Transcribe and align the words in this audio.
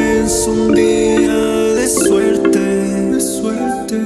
es 0.00 0.46
un 0.46 0.74
día 0.74 1.36
de 1.74 1.88
suerte, 1.88 2.58
de 2.58 3.20
suerte. 3.20 3.96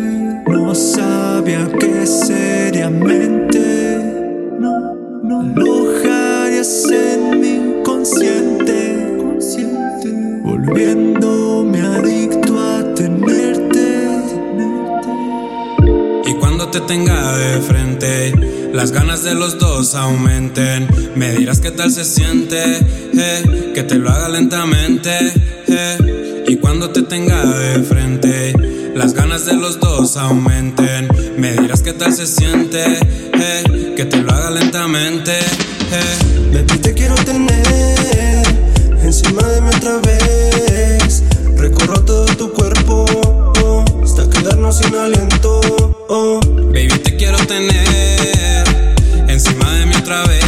No 0.46 0.74
sabía 0.74 1.68
que 1.78 2.06
seriamente 2.06 3.60
no, 4.58 4.94
no. 5.22 5.42
En 6.90 7.40
mi 7.40 7.48
inconsciente, 7.48 8.53
te 16.74 16.80
tenga 16.80 17.36
de 17.36 17.60
frente, 17.60 18.32
las 18.72 18.90
ganas 18.90 19.22
de 19.22 19.32
los 19.32 19.60
dos 19.60 19.94
aumenten. 19.94 20.88
Me 21.14 21.30
dirás 21.30 21.60
qué 21.60 21.70
tal 21.70 21.92
se 21.92 22.04
siente, 22.04 22.60
eh, 23.16 23.70
que 23.72 23.84
te 23.84 23.94
lo 23.94 24.10
haga 24.10 24.28
lentamente. 24.28 25.16
eh. 25.68 26.44
Y 26.48 26.56
cuando 26.56 26.90
te 26.90 27.02
tenga 27.02 27.44
de 27.46 27.80
frente, 27.84 28.54
las 28.92 29.14
ganas 29.14 29.46
de 29.46 29.52
los 29.52 29.78
dos 29.78 30.16
aumenten. 30.16 31.06
Me 31.38 31.52
dirás 31.52 31.80
qué 31.80 31.92
tal 31.92 32.12
se 32.12 32.26
siente, 32.26 32.82
eh, 33.34 33.94
que 33.96 34.04
te 34.06 34.16
lo 34.16 34.32
haga 34.32 34.50
lentamente. 34.50 35.30
eh. 35.30 36.54
Baby, 36.54 36.78
te 36.80 36.92
quiero 36.92 37.14
tener 37.14 38.42
encima 39.00 39.46
de 39.46 39.60
mí 39.60 39.68
otra 39.76 39.98
vez. 39.98 41.22
Recorro 41.56 42.04
todo 42.04 42.26
tu 42.36 42.52
cuerpo 42.52 43.06
otra 50.04 50.22
vez. 50.24 50.43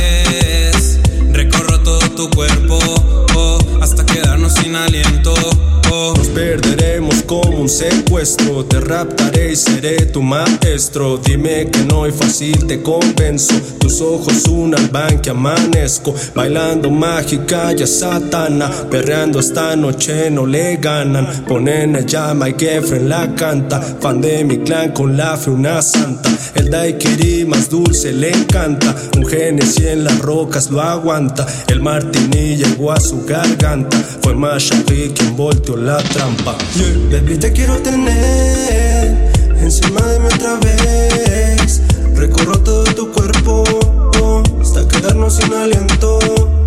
Un 7.67 7.71
secuestro. 7.71 8.65
Te 8.65 8.79
raptaré 8.79 9.53
y 9.53 9.57
seré 9.57 10.07
tu 10.07 10.23
maestro. 10.23 11.19
Dime 11.19 11.69
que 11.69 11.81
no 11.81 12.07
es 12.07 12.15
fácil, 12.15 12.65
te 12.67 12.81
convenzo. 12.81 13.55
Tus 13.81 14.01
ojos 14.01 14.45
un 14.49 14.73
alban 14.73 15.21
que 15.21 15.31
amanezco. 15.31 16.15
Bailando 16.35 16.91
mágica 16.91 17.73
ya 17.73 17.87
satana. 17.87 18.71
Perreando 18.89 19.41
esta 19.41 19.75
noche 19.75 20.31
no 20.31 20.47
le 20.47 20.77
ganan. 20.77 21.45
Ponen 21.49 21.97
a 21.97 22.01
llama 22.01 22.49
y 22.49 22.55
Kefren 22.55 23.09
la 23.09 23.35
canta. 23.35 23.81
Fan 23.81 24.21
de 24.21 24.45
mi 24.45 24.59
clan 24.59 24.93
con 24.93 25.17
la 25.17 25.37
fe 25.37 25.51
una 25.51 25.83
santa. 25.83 26.31
El 26.55 26.71
daiquiri 26.71 27.47
más 27.47 27.69
dulce 27.69 28.13
le 28.13 28.31
encanta. 28.31 28.95
Un 29.17 29.27
Genesis 29.27 29.87
en 29.87 30.05
las 30.05 30.19
rocas 30.21 30.71
lo 30.71 30.81
aguanta. 30.81 31.45
El 31.67 31.81
martini 31.81 32.57
llegó 32.57 32.93
a 32.93 33.01
su 33.01 33.25
garganta. 33.25 33.97
Fue 34.23 34.35
más 34.37 34.71
quien 34.87 35.37
volteó 35.37 35.77
la 35.77 35.99
trampa. 35.99 36.57
Quiero 37.57 37.79
tener 37.79 39.33
encima 39.59 40.01
de 40.03 40.21
mí 40.21 40.27
otra 40.27 40.57
vez. 40.57 41.81
Recorro 42.15 42.59
todo 42.61 42.85
tu 42.85 43.11
cuerpo 43.11 43.65
oh, 44.21 44.43
hasta 44.61 44.87
quedarnos 44.87 45.37
sin 45.37 45.53
aliento. 45.55 46.19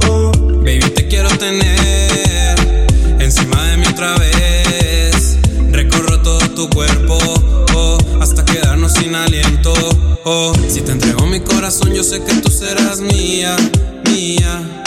oh. 0.09 0.31
Baby, 0.63 0.89
te 0.95 1.07
quiero 1.07 1.29
tener 1.37 2.87
encima 3.19 3.63
de 3.67 3.77
mí 3.77 3.85
otra 3.87 4.17
vez. 4.17 5.37
Recorro 5.71 6.21
todo 6.23 6.39
tu 6.49 6.67
cuerpo 6.71 7.17
oh, 7.75 7.97
hasta 8.19 8.43
quedarnos 8.43 8.93
sin 8.93 9.13
aliento. 9.13 9.73
oh. 10.25 10.53
Si 10.67 10.81
te 10.81 10.91
entrego 10.91 11.27
mi 11.27 11.39
corazón, 11.41 11.93
yo 11.93 12.03
sé 12.03 12.23
que 12.23 12.33
tú 12.33 12.49
serás 12.49 12.99
mía, 12.99 13.55
mía. 14.05 14.83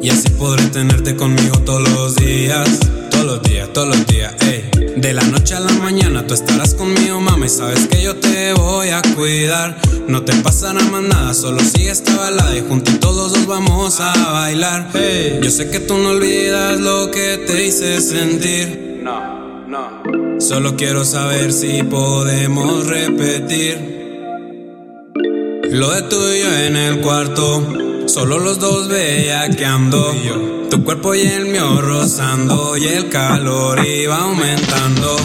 Y 0.00 0.10
así 0.10 0.28
podré 0.30 0.66
tenerte 0.68 1.16
conmigo 1.16 1.58
todos 1.64 1.90
los 1.90 2.14
días, 2.14 2.78
todos 3.26 3.38
los 3.38 3.50
días, 3.50 3.72
todos 3.72 3.88
los 3.88 4.06
días, 4.06 4.34
ey. 4.42 4.70
De 4.96 5.12
la 5.12 5.22
noche 5.24 5.56
a 5.56 5.60
la 5.60 5.72
mañana 5.72 6.24
tú 6.28 6.34
estarás 6.34 6.74
conmigo, 6.74 7.20
mami. 7.20 7.48
Sabes 7.48 7.88
que 7.88 8.00
yo 8.00 8.14
te 8.16 8.52
voy 8.52 8.90
a 8.90 9.02
cuidar. 9.16 9.76
No 10.06 10.22
te 10.22 10.32
pasará 10.36 10.80
más 10.84 11.02
nada, 11.02 11.34
solo 11.34 11.60
sigue 11.60 11.90
esta 11.90 12.16
balada 12.16 12.56
y 12.56 12.60
juntitos 12.60 13.16
los 13.16 13.32
dos 13.32 13.46
vamos 13.46 13.98
a 14.00 14.12
bailar. 14.32 14.90
Hey, 14.94 15.40
yo 15.42 15.50
sé 15.50 15.68
que 15.70 15.80
tú 15.80 15.98
no 15.98 16.10
olvidas 16.10 16.78
lo 16.78 17.10
que 17.10 17.38
te 17.38 17.66
hice 17.66 18.00
sentir. 18.00 19.00
No, 19.02 19.66
no. 19.66 20.40
Solo 20.40 20.76
quiero 20.76 21.04
saber 21.04 21.52
si 21.52 21.82
podemos 21.82 22.86
repetir. 22.86 23.96
Lo 25.72 25.90
de 25.90 26.02
tuyo 26.02 26.56
en 26.58 26.76
el 26.76 27.00
cuarto, 27.00 27.60
solo 28.06 28.38
los 28.38 28.58
dos 28.58 28.88
bellaqueando. 28.88 30.14
Tu 30.70 30.82
cuerpo 30.84 31.14
y 31.14 31.22
el 31.22 31.46
mío 31.46 31.80
rozando 31.80 32.76
y 32.76 32.84
el 32.86 33.08
calor 33.08 33.84
iba 33.86 34.18
aumentando. 34.18 35.16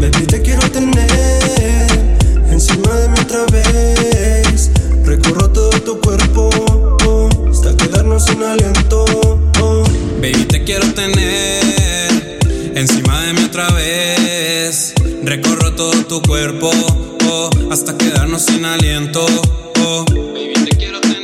Baby, 0.00 0.26
te 0.26 0.42
quiero 0.42 0.70
tener 0.70 1.88
encima 2.50 2.94
de 2.94 3.08
mí 3.08 3.14
otra 3.20 3.44
vez. 3.50 4.70
Recorro 5.04 5.50
todo 5.50 5.70
tu 5.80 6.00
cuerpo 6.00 6.50
oh, 7.06 7.28
hasta 7.50 7.76
quedarnos 7.76 8.24
sin 8.24 8.42
aliento. 8.42 9.04
oh. 9.60 9.84
Baby, 10.20 10.44
te 10.44 10.64
quiero 10.64 10.86
tener 10.94 12.38
encima 12.74 13.22
de 13.22 13.32
mí 13.32 13.44
otra 13.44 13.68
vez. 13.70 14.94
Recorro 15.22 15.74
todo 15.74 15.92
tu 16.04 16.22
cuerpo 16.22 16.70
oh, 17.28 17.50
hasta 17.70 17.96
quedarnos 17.96 18.42
sin 18.42 18.64
aliento. 18.64 19.24
oh. 19.84 20.04
Baby, 20.06 20.54
te 20.68 20.76
quiero 20.76 21.00
tener 21.00 21.23